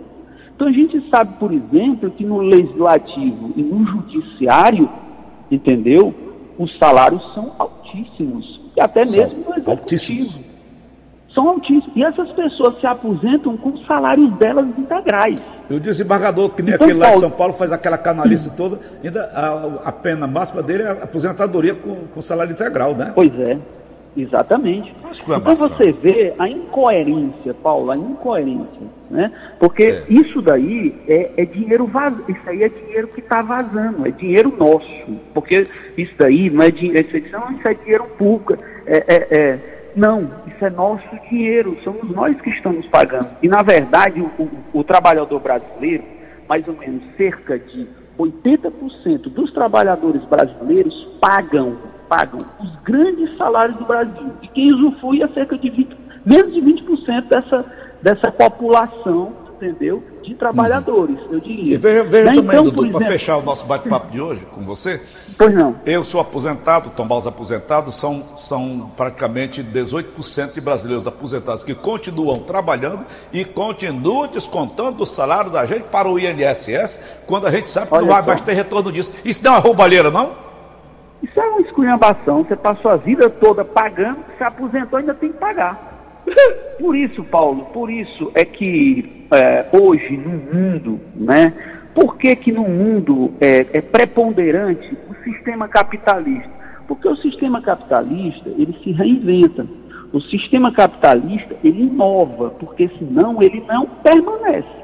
[0.55, 4.89] Então a gente sabe, por exemplo, que no legislativo e no judiciário,
[5.51, 6.15] entendeu?
[6.59, 8.61] Os salários são altíssimos.
[8.77, 9.71] E até mesmo no executivo.
[9.71, 10.60] Altíssimos.
[11.35, 11.95] São altíssimos.
[11.97, 15.41] E essas pessoas se aposentam com os salários delas integrais.
[15.69, 18.81] E o desembargador, que nem então, aquele lá de São Paulo, faz aquela canalice toda,
[19.03, 23.13] ainda a, a, pena máxima dele é a aposentadoria com, com salário integral, né?
[23.15, 23.57] Pois é.
[24.17, 24.93] Exatamente.
[24.99, 29.33] Então você vê a incoerência, Paulo, a incoerência, né?
[29.59, 30.05] Porque é.
[30.09, 34.53] isso daí é, é dinheiro vazio, isso aí é dinheiro que está vazando, é dinheiro
[34.59, 34.89] nosso.
[35.33, 35.65] Porque
[35.97, 38.59] isso daí não é dinheiro, isso é dinheiro público.
[38.85, 39.59] É, é, é,
[39.95, 40.29] não,
[40.65, 43.29] é nosso dinheiro, somos nós que estamos pagando.
[43.43, 46.05] E na verdade, o, o, o trabalhador brasileiro,
[46.49, 47.87] mais ou menos cerca de
[48.19, 51.77] 80% dos trabalhadores brasileiros pagam
[52.09, 54.33] pagam os grandes salários do Brasil.
[54.43, 55.97] E quem usufrui é cerca de 20,
[56.27, 57.65] menos de 20% dessa,
[58.03, 60.03] dessa população entendeu?
[60.31, 61.33] De trabalhadores, uhum.
[61.33, 61.75] eu diria.
[61.75, 62.37] E veja, veja né?
[62.37, 65.03] também, então, Dudu, para fechar o nosso bate-papo de hoje com você.
[65.37, 65.75] Pois não.
[65.85, 72.39] Eu sou aposentado, Tom Barros aposentado, são, são praticamente 18% de brasileiros aposentados que continuam
[72.39, 77.89] trabalhando e continuam descontando o salário da gente para o INSS, quando a gente sabe
[77.89, 79.13] que Olha não vai mais ter retorno disso.
[79.25, 80.31] Isso não é uma roubalheira, não?
[81.25, 82.45] Isso é uma esculhambação.
[82.45, 86.00] Você passou a vida toda pagando, se aposentou ainda tem que pagar.
[86.79, 91.53] Por isso, Paulo, por isso é que é, hoje no mundo, né?
[91.95, 96.51] Por que, que no mundo é, é preponderante o sistema capitalista?
[96.87, 99.67] Porque o sistema capitalista ele se reinventa.
[100.13, 104.81] O sistema capitalista ele inova, porque senão ele não permanece.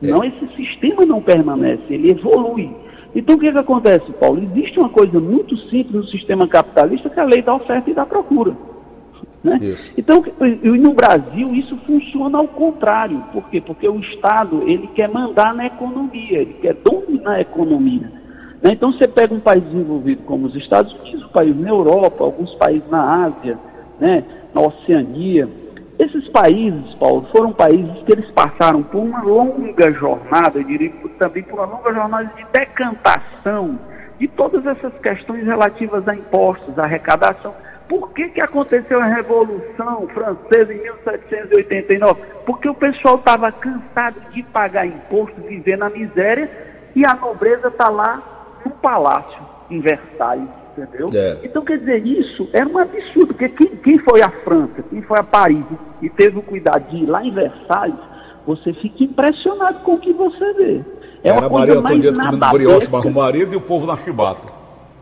[0.00, 0.28] Senão é.
[0.28, 2.74] esse sistema não permanece, ele evolui.
[3.14, 4.42] Então o que, que acontece, Paulo?
[4.42, 7.94] Existe uma coisa muito simples no sistema capitalista que é a lei da oferta e
[7.94, 8.56] da procura.
[9.42, 9.60] Né?
[9.96, 10.24] Então,
[10.62, 13.22] no Brasil, isso funciona ao contrário.
[13.32, 13.60] Por quê?
[13.60, 18.10] Porque o Estado ele quer mandar na economia, ele quer dominar a economia.
[18.62, 18.72] Né?
[18.72, 22.54] Então, você pega um país desenvolvido como os Estados Unidos, um país na Europa, alguns
[22.54, 23.58] países na Ásia,
[24.00, 24.24] né?
[24.52, 25.48] na Oceania.
[25.98, 31.42] Esses países, Paulo, foram países que eles passaram por uma longa jornada, eu diria também
[31.42, 33.78] por uma longa jornada de decantação
[34.18, 37.54] de todas essas questões relativas a impostos, a arrecadação.
[37.88, 42.20] Por que, que aconteceu a Revolução Francesa em 1789?
[42.44, 46.50] Porque o pessoal estava cansado de pagar imposto, viver na miséria,
[46.94, 51.10] e a nobreza está lá no palácio, em Versalhes, entendeu?
[51.14, 51.38] É.
[51.44, 55.18] Então, quer dizer, isso era um absurdo, porque quem, quem foi a França, quem foi
[55.18, 55.64] a Paris
[56.02, 57.98] e teve o cuidado de ir lá em Versalhes,
[58.44, 60.84] você fica impressionado com o que você vê.
[61.22, 63.96] É era uma coisa Maria Antonieta comendo brioche, mas o marido e o povo na
[63.96, 64.55] chibata.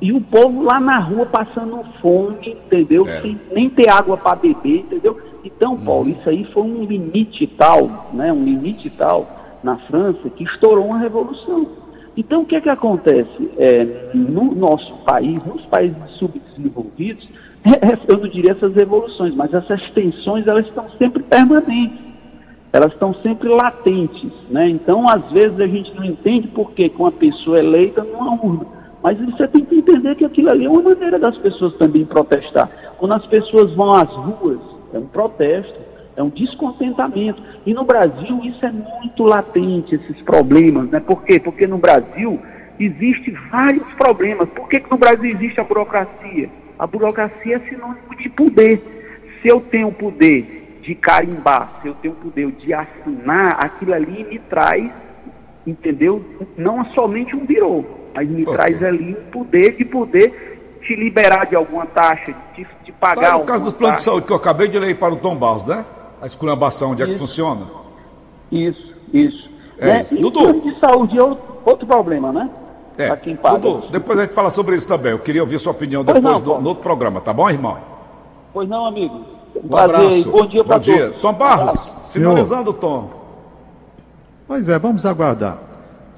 [0.05, 2.37] E o povo lá na rua passando fome,
[2.67, 3.09] entendeu?
[3.09, 3.23] É.
[3.23, 5.19] Sem nem ter água para beber, entendeu?
[5.43, 5.83] Então, hum.
[5.83, 8.31] Paulo, isso aí foi um limite tal, né?
[8.31, 9.27] Um limite tal
[9.63, 11.67] na França que estourou uma revolução.
[12.15, 13.51] Então, o que é que acontece?
[13.57, 17.27] É, no nosso país, nos países subdesenvolvidos,
[17.65, 21.99] é, eu não diria essas revoluções, mas essas tensões, elas estão sempre permanentes.
[22.75, 24.69] Elas estão sempre latentes, né?
[24.69, 29.19] Então, às vezes, a gente não entende por que uma pessoa eleita numa urna mas
[29.21, 32.71] você tem que entender que aquilo ali é uma maneira das pessoas também protestar.
[32.97, 34.59] Quando as pessoas vão às ruas,
[34.95, 35.79] é um protesto,
[36.17, 37.43] é um descontentamento.
[37.67, 40.89] E no Brasil isso é muito latente, esses problemas.
[40.89, 41.01] Né?
[41.01, 41.39] Por quê?
[41.39, 42.41] Porque no Brasil
[42.81, 44.49] existem vários problemas.
[44.49, 46.49] Por que, que no Brasil existe a burocracia?
[46.79, 48.83] A burocracia é sinônimo de poder.
[49.43, 54.39] Se eu tenho poder de carimbar, se eu tenho poder de assinar, aquilo ali me
[54.39, 54.91] traz,
[55.67, 56.25] entendeu?
[56.57, 58.55] Não somente um birô, mas me okay.
[58.55, 63.33] traz ali o poder de poder te liberar de alguma taxa, de te pagar.
[63.33, 65.35] Tá, no caso dos planos de saúde que eu acabei de ler para o Tom
[65.37, 65.85] Barros, né?
[66.23, 67.11] A esculhambação, onde isso.
[67.11, 67.61] é que funciona?
[68.53, 69.51] Isso, isso.
[69.79, 70.03] É né?
[70.03, 70.17] isso.
[70.17, 70.41] Dudu.
[70.41, 72.51] plano de saúde é outro problema, né?
[72.97, 73.17] É.
[73.17, 73.59] Quem paga.
[73.59, 75.13] Dudu, depois a gente fala sobre isso também.
[75.13, 77.79] Eu queria ouvir sua opinião depois não, do, no outro programa, tá bom, irmão?
[78.53, 79.25] Pois não, amigo.
[79.57, 80.31] Um, um abraço.
[80.31, 80.87] Bom dia para todos.
[80.87, 81.11] Dia.
[81.21, 83.11] Tom Barros, um finalizando, Tom.
[84.47, 85.59] Pois é, vamos aguardar.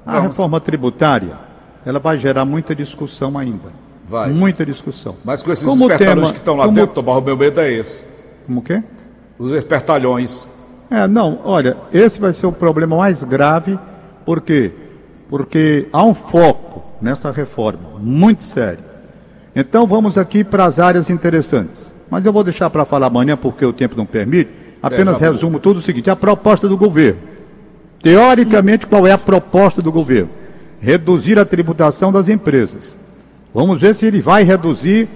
[0.05, 0.27] A vamos.
[0.27, 1.46] reforma tributária
[1.87, 3.69] ela vai gerar muita discussão ainda.
[4.09, 4.29] Vai.
[4.29, 5.15] Muita discussão.
[5.23, 6.75] Mas com esses como espertalhões tema, que estão lá como...
[6.75, 8.03] dentro, Tomar, o meu medo é esse.
[8.45, 8.83] Como o quê?
[9.39, 10.45] Os espertalhões.
[10.91, 13.79] É, não, olha, esse vai ser o problema mais grave,
[14.25, 14.73] por quê?
[15.29, 18.83] Porque há um foco nessa reforma, muito sério.
[19.55, 21.93] Então vamos aqui para as áreas interessantes.
[22.09, 24.51] Mas eu vou deixar para falar amanhã, porque o tempo não permite.
[24.83, 27.21] Apenas é, resumo tudo o seguinte: a proposta do governo.
[28.01, 30.29] Teoricamente, qual é a proposta do governo?
[30.79, 32.97] Reduzir a tributação das empresas.
[33.53, 35.07] Vamos ver se ele vai reduzir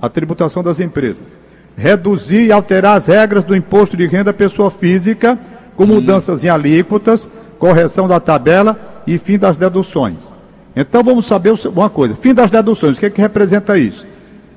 [0.00, 1.36] a tributação das empresas.
[1.76, 5.38] Reduzir e alterar as regras do imposto de renda pessoa física,
[5.76, 5.88] com hum.
[5.88, 10.34] mudanças em alíquotas, correção da tabela e fim das deduções.
[10.74, 14.06] Então vamos saber uma coisa: fim das deduções, o que, é que representa isso?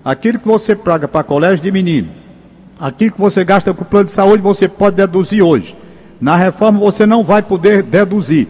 [0.03, 2.09] Aquilo que você paga para colégio de menino,
[2.79, 5.75] aquilo que você gasta com o plano de saúde, você pode deduzir hoje.
[6.19, 8.47] Na reforma você não vai poder deduzir.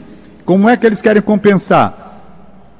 [0.50, 2.24] Como é que eles querem compensar?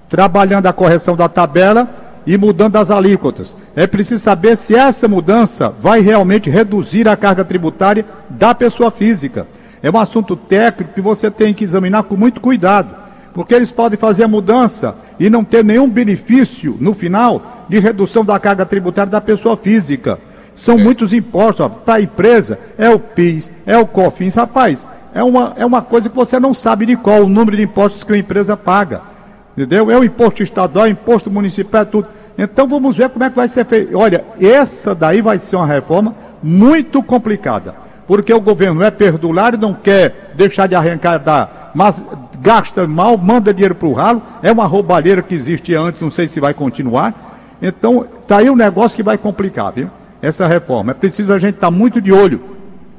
[0.10, 1.88] Trabalhando a correção da tabela
[2.26, 3.56] e mudando as alíquotas.
[3.76, 9.46] É preciso saber se essa mudança vai realmente reduzir a carga tributária da pessoa física.
[9.84, 12.90] É um assunto técnico que você tem que examinar com muito cuidado,
[13.36, 18.26] porque eles podem fazer a mudança e não ter nenhum benefício no final de redução
[18.26, 20.18] da carga tributária da pessoa física.
[20.56, 21.70] São muitos impostos.
[21.86, 24.34] Para a empresa, é o PIS, é o COFINS.
[24.34, 27.64] Rapaz, é uma, é uma coisa que você não sabe de qual o número de
[27.64, 29.02] impostos que uma empresa paga.
[29.58, 29.92] Entendeu?
[29.92, 32.08] É o imposto estadual, é imposto municipal, é tudo.
[32.38, 33.98] Então vamos ver como é que vai ser feito.
[33.98, 37.76] Olha, essa daí vai ser uma reforma muito complicada.
[38.08, 42.04] porque o governo é perdulário, não quer deixar de arrecadar, mas
[42.42, 46.28] gasta mal, manda dinheiro para o ralo, é uma roubalheira que existia antes, não sei
[46.28, 47.14] se vai continuar.
[47.62, 49.92] Então, está aí um negócio que vai complicar, viu?
[50.24, 50.90] Essa reforma.
[50.90, 52.42] É preciso a gente estar tá muito de olho.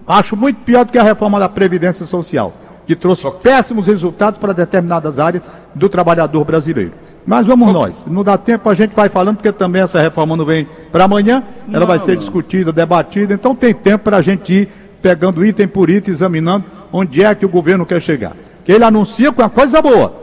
[0.06, 2.52] Acho muito pior do que a reforma da Previdência Social,
[2.86, 6.92] que trouxe péssimos resultados para determinadas áreas do trabalhador brasileiro.
[7.26, 8.04] Mas vamos nós.
[8.06, 11.42] Não dá tempo, a gente vai falando, porque também essa reforma não vem para amanhã.
[11.68, 12.18] Ela não, vai ser não.
[12.18, 13.34] discutida, debatida.
[13.34, 14.68] Então tem tempo para a gente ir
[15.02, 18.32] pegando item por item, examinando onde é que o governo quer chegar.
[18.64, 20.14] Que ele anuncia com uma coisa boa.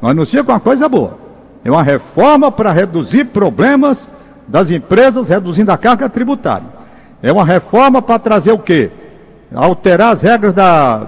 [0.00, 1.18] Não anuncia com uma coisa boa.
[1.64, 4.08] É uma reforma para reduzir problemas
[4.46, 6.66] das empresas, reduzindo a carga tributária.
[7.22, 8.90] É uma reforma para trazer o quê?
[9.54, 11.06] Alterar as regras da,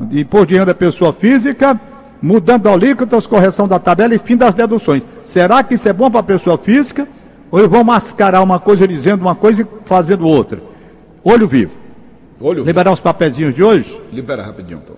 [0.00, 1.80] de imposto de renda da pessoa física,
[2.20, 5.06] mudando alíquotas, correção da tabela e fim das deduções.
[5.22, 7.06] Será que isso é bom para a pessoa física?
[7.50, 10.60] Ou eu vou mascarar uma coisa dizendo uma coisa e fazendo outra?
[11.22, 11.72] Olho vivo.
[12.40, 12.94] Olho Liberar vivo.
[12.94, 14.00] os papezinhos de hoje?
[14.12, 14.96] Libera rapidinho, então.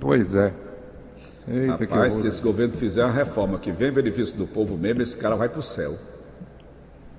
[0.00, 0.52] Pois é.
[1.46, 5.02] Eita, Rapaz, se esse governo fizer uma reforma que vem em benefício do povo mesmo,
[5.02, 5.92] esse cara vai para o céu.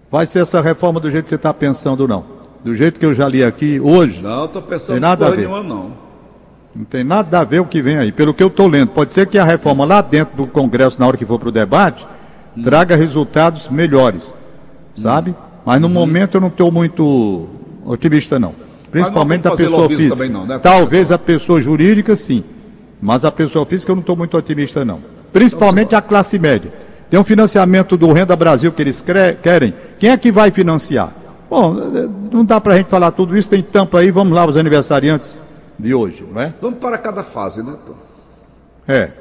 [0.09, 2.42] Vai ser essa reforma do jeito que você está pensando, não?
[2.63, 4.21] Do jeito que eu já li aqui hoje?
[4.21, 5.37] Não, estou pensando tem nada a ver.
[5.37, 5.91] nenhuma, não.
[6.73, 8.11] Não tem nada a ver o que vem aí.
[8.11, 11.05] Pelo que eu estou lendo, pode ser que a reforma lá dentro do Congresso, na
[11.05, 12.07] hora que for para o debate,
[12.57, 12.63] hum.
[12.63, 14.33] traga resultados melhores,
[14.95, 15.31] sabe?
[15.31, 15.35] Hum.
[15.65, 15.91] Mas no hum.
[15.91, 17.47] momento eu não estou muito
[17.85, 18.55] otimista, não.
[18.89, 20.29] Principalmente da pessoa física.
[20.29, 20.59] Não, né?
[20.59, 22.43] Talvez a pessoa jurídica, sim.
[23.01, 24.99] Mas a pessoa física eu não estou muito otimista, não.
[25.33, 26.71] Principalmente a classe média.
[27.09, 29.03] Tem um financiamento do Renda Brasil que eles
[29.41, 29.73] querem.
[29.99, 31.11] Quem é que vai financiar?
[31.53, 31.71] Bom,
[32.31, 35.39] não dá para a gente falar tudo isso, tem tampa aí, vamos lá, os aniversariantes
[35.77, 36.51] de hoje, não é?
[36.59, 37.93] Vamos para cada fase, né, Tom?
[38.87, 39.11] É.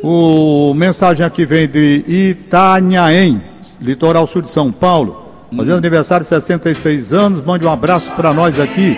[0.00, 3.42] O mensagem aqui vem de Itanhaém,
[3.80, 5.24] litoral sul de São Paulo.
[5.56, 5.78] Fazendo hum.
[5.78, 8.96] aniversário de 66 anos, mande um abraço para nós aqui.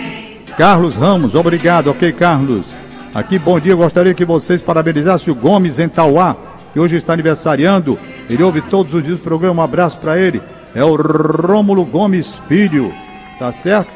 [0.55, 2.67] Carlos Ramos, obrigado, ok, Carlos.
[3.15, 6.35] Aqui, bom dia, gostaria que vocês parabenizassem o Gomes em Tauá,
[6.71, 7.97] que hoje está aniversariando.
[8.29, 10.39] Ele ouve todos os dias o programa, um abraço para ele.
[10.77, 12.93] É o Rômulo Gomes Filho,
[13.39, 13.89] tá certo?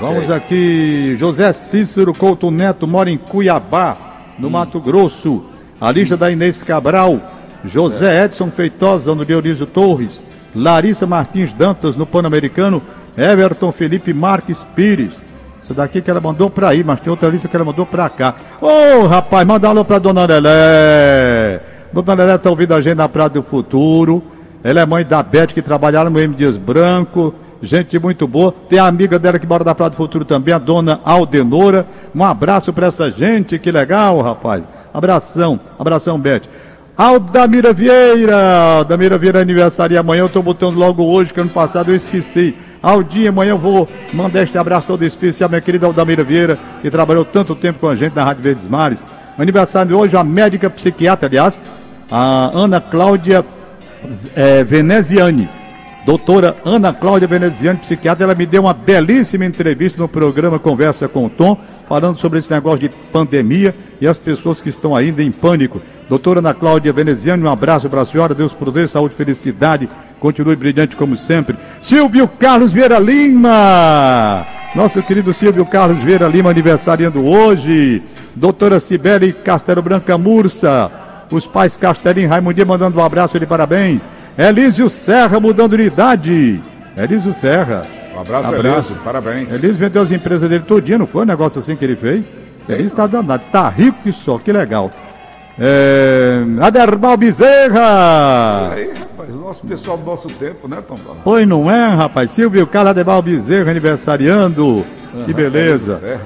[0.00, 3.96] Vamos aqui, José Cícero Couto Neto mora em Cuiabá,
[4.36, 4.50] no hum.
[4.50, 5.44] Mato Grosso.
[5.80, 7.20] A lista da Inês Cabral,
[7.64, 10.20] José Edson Feitosa no Dionísio Torres,
[10.56, 12.82] Larissa Martins Dantas no Pan-Americano,
[13.16, 15.24] Everton Felipe Marques Pires,
[15.62, 18.10] essa daqui que ela mandou pra aí, mas tem outra lista que ela mandou pra
[18.10, 18.34] cá.
[18.60, 18.66] Ô,
[19.04, 21.60] oh, rapaz, manda um alô pra Dona Lelé.
[21.92, 24.36] Dona Lelé tá ouvindo a gente na Praia do Futuro.
[24.62, 26.34] Ela é mãe da Beth, que trabalhava no M.
[26.34, 27.34] Dias Branco.
[27.62, 28.54] Gente muito boa.
[28.68, 31.86] Tem a amiga dela que mora da Praia do Futuro também, a dona Aldenora.
[32.14, 34.62] Um abraço pra essa gente, que legal, rapaz.
[34.92, 36.42] Abração, abração, Beth.
[36.96, 41.94] Aldamira Vieira, Aldamira Vieira aniversário amanhã, eu tô botando logo hoje, que ano passado eu
[41.94, 42.56] esqueci.
[42.82, 47.24] Aldinha, amanhã eu vou mandar este abraço todo especial, minha querida Aldamira Vieira, que trabalhou
[47.24, 49.04] tanto tempo com a gente na Rádio Verdes Mares.
[49.36, 51.60] Aniversário de hoje, a médica psiquiatra, aliás,
[52.10, 53.44] a Ana Cláudia
[54.34, 55.48] é, Veneziani.
[56.08, 61.26] Doutora Ana Cláudia Veneziani, psiquiatra, ela me deu uma belíssima entrevista no programa Conversa com
[61.26, 65.30] o Tom, falando sobre esse negócio de pandemia e as pessoas que estão ainda em
[65.30, 65.82] pânico.
[66.08, 69.86] Doutora Ana Cláudia Veneziani, um abraço para a senhora, Deus prudência, saúde, felicidade,
[70.18, 71.56] continue brilhante como sempre.
[71.78, 78.02] Silvio Carlos Vieira Lima, nosso querido Silvio Carlos Vieira Lima, aniversariando hoje.
[78.34, 80.90] Doutora Cibele Castelo Branca Mursa,
[81.36, 84.08] os pais Castelinho e Raimundinha mandando um abraço de parabéns.
[84.36, 86.60] Elísio Serra mudando de idade.
[86.96, 87.86] Elísio Serra.
[88.14, 88.92] Um abraço, abraço.
[88.92, 89.52] Elísio, parabéns.
[89.52, 92.24] Elísio vendeu as empresas dele todinho, não foi um negócio assim que ele fez?
[92.68, 94.90] Elísio está danado, está rico que só, que legal.
[95.58, 96.44] É...
[96.60, 98.74] Aderbal Bezerra!
[98.76, 100.98] E aí, rapaz, nosso pessoal do nosso tempo, né, Tom?
[101.24, 102.30] Pois não é, rapaz?
[102.30, 104.66] Silvio Carlos Aderbal Bezerra aniversariando.
[104.66, 106.20] Uhum, que beleza.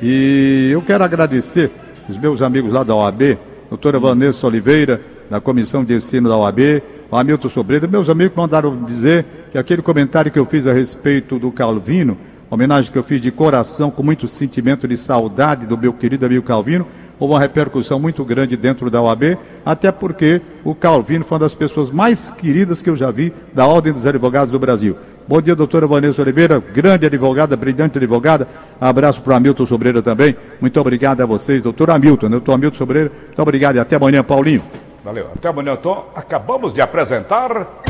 [0.00, 1.70] E eu quero agradecer
[2.08, 6.82] os meus amigos lá da OAB, doutora Vanessa Oliveira, da Comissão de Ensino da OAB,
[7.10, 11.38] o Hamilton Sobreira, meus amigos mandaram dizer que aquele comentário que eu fiz a respeito
[11.38, 12.16] do Calvino,
[12.50, 16.44] homenagem que eu fiz de coração, com muito sentimento de saudade do meu querido amigo
[16.44, 16.86] Calvino,
[17.18, 21.54] houve uma repercussão muito grande dentro da OAB, até porque o Calvino foi uma das
[21.54, 24.96] pessoas mais queridas que eu já vi da Ordem dos Advogados do Brasil.
[25.28, 28.48] Bom dia, doutora Vanessa Oliveira, grande advogada, brilhante advogada.
[28.80, 30.34] Abraço para o Hamilton Sobreira também.
[30.58, 33.12] Muito obrigado a vocês, doutor Hamilton, doutor Hamilton Sobreira.
[33.26, 34.62] Muito obrigado e até amanhã, Paulinho.
[35.04, 35.26] Valeu.
[35.36, 36.10] Até amanhã, Tom.
[36.14, 37.82] Acabamos de apresentar.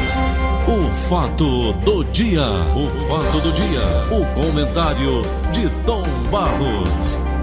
[0.66, 2.42] O fato do dia.
[2.42, 3.80] O fato do dia.
[4.10, 6.02] O comentário de Tom
[6.32, 7.37] Barros.